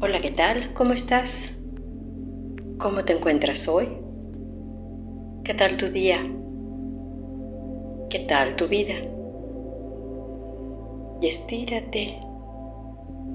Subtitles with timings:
[0.00, 0.74] Hola, ¿qué tal?
[0.74, 1.62] ¿Cómo estás?
[2.78, 3.88] ¿Cómo te encuentras hoy?
[5.44, 6.18] ¿Qué tal tu día?
[8.10, 8.94] ¿Qué tal tu vida?
[11.20, 12.18] Y estírate.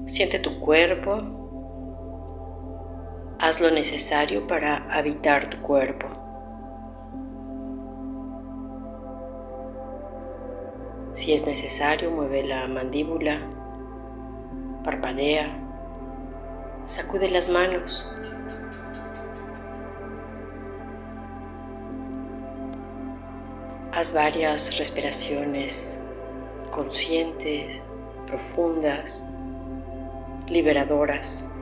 [0.04, 1.16] Siente tu cuerpo.
[3.40, 6.08] Haz lo necesario para habitar tu cuerpo.
[11.14, 13.48] Si es necesario, mueve la mandíbula,
[14.84, 15.59] parpadea,
[16.90, 18.12] sacude las manos.
[23.92, 26.02] Haz varias respiraciones
[26.72, 27.80] conscientes,
[28.26, 29.24] profundas,
[30.48, 31.52] liberadoras.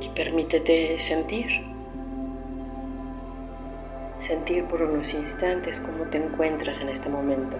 [0.00, 1.77] Y permítete sentir.
[4.18, 7.56] Sentir por unos instantes cómo te encuentras en este momento.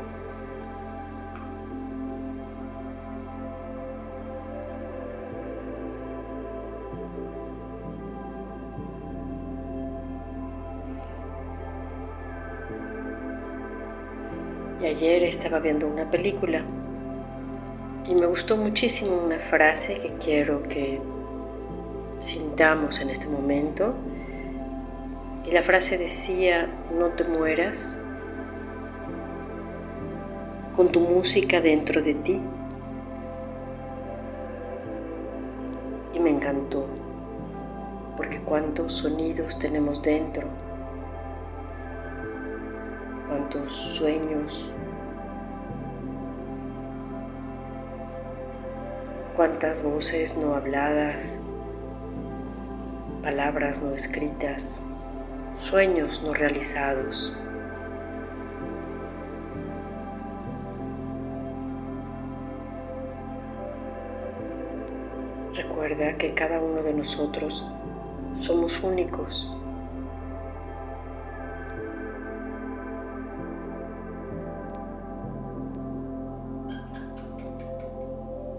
[14.81, 16.62] Y ayer estaba viendo una película
[18.06, 21.00] y me gustó muchísimo una frase que quiero que
[22.19, 23.95] sintamos en este momento.
[25.48, 26.68] Y la frase decía,
[26.98, 28.04] no te mueras
[30.77, 32.41] con tu música dentro de ti.
[36.14, 36.86] Y me encantó,
[38.16, 40.48] porque cuántos sonidos tenemos dentro
[43.28, 44.72] cuántos sueños,
[49.36, 51.42] cuántas voces no habladas,
[53.22, 54.88] palabras no escritas,
[55.59, 57.39] sueños no realizados.
[65.55, 67.66] Recuerda que cada uno de nosotros
[68.37, 69.53] somos únicos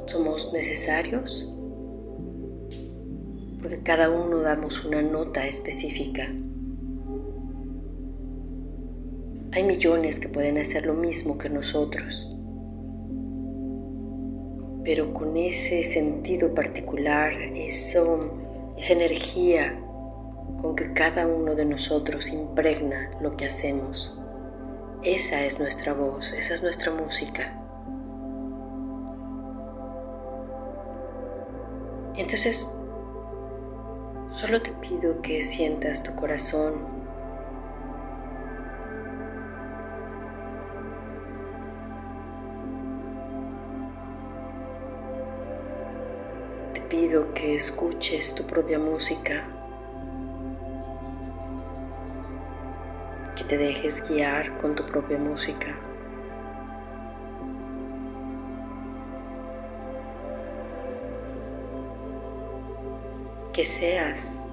[0.05, 1.53] somos necesarios
[3.61, 6.27] porque cada uno damos una nota específica.
[9.51, 12.37] Hay millones que pueden hacer lo mismo que nosotros,
[14.83, 18.19] pero con ese sentido particular, eso,
[18.77, 19.79] esa energía
[20.61, 24.23] con que cada uno de nosotros impregna lo que hacemos.
[25.03, 27.55] Esa es nuestra voz, esa es nuestra música.
[32.15, 32.83] Entonces
[34.29, 36.98] solo te pido que sientas tu corazón.
[46.89, 49.47] Pido que escuches tu propia música.
[53.37, 55.75] Que te dejes guiar con tu propia música.
[63.59, 64.45] que seas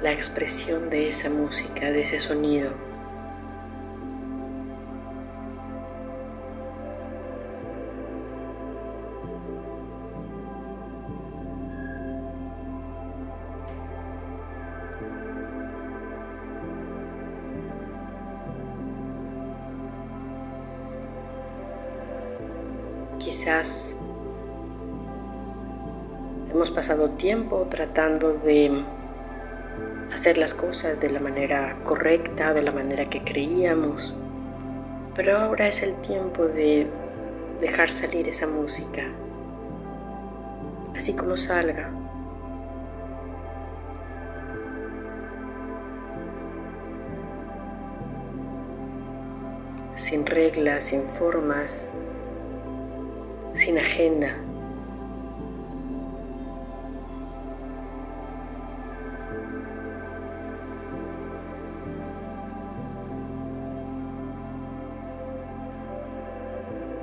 [0.00, 2.93] la expresión de esa música, de ese sonido.
[23.24, 24.04] Quizás
[26.54, 28.84] Hemos pasado tiempo tratando de
[30.12, 34.14] hacer las cosas de la manera correcta, de la manera que creíamos,
[35.16, 36.88] pero ahora es el tiempo de
[37.60, 39.02] dejar salir esa música,
[40.94, 41.90] así como salga.
[49.96, 51.92] Sin reglas, sin formas,
[53.54, 54.36] sin agenda.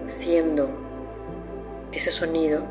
[0.08, 0.70] siendo
[1.94, 2.64] ese sonido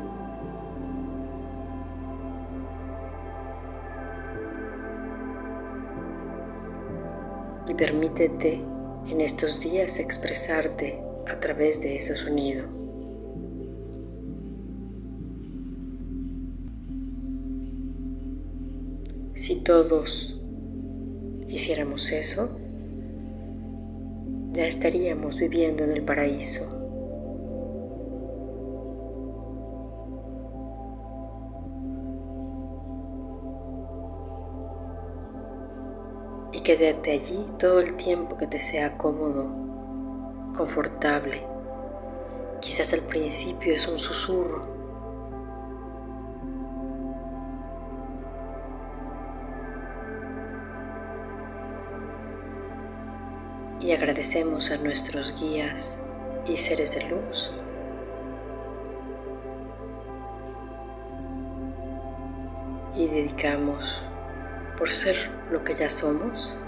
[7.67, 8.63] y permítete
[9.07, 12.80] en estos días expresarte a través de ese sonido.
[19.41, 20.39] Si todos
[21.47, 22.59] hiciéramos eso,
[24.51, 26.77] ya estaríamos viviendo en el paraíso.
[36.53, 39.47] Y quédate allí todo el tiempo que te sea cómodo,
[40.55, 41.41] confortable.
[42.59, 44.70] Quizás al principio es un susurro
[53.91, 56.01] y agradecemos a nuestros guías
[56.47, 57.53] y seres de luz
[62.95, 64.07] y dedicamos
[64.77, 66.63] por ser lo que ya somos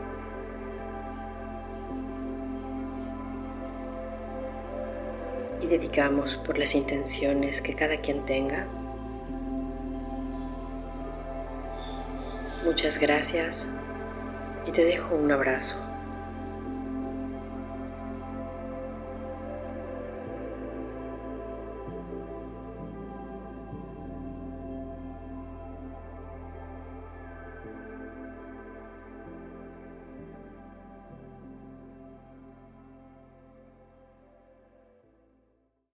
[5.62, 8.68] y dedicamos por las intenciones que cada quien tenga.
[12.66, 13.70] Muchas gracias
[14.68, 15.93] y te dejo un abrazo.